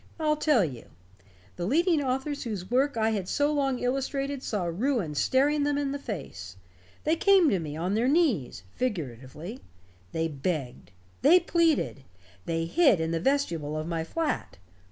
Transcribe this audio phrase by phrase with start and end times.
[0.19, 0.85] I'll tell you.
[1.57, 5.91] The leading authors whose work I had so long illustrated saw ruin staring them in
[5.91, 6.57] the face.
[7.03, 9.59] They came to me, on their knees, figuratively.
[10.11, 10.89] They begged.
[11.21, 12.01] They pleaded.
[12.47, 14.57] They hid in the vestibule of my flat.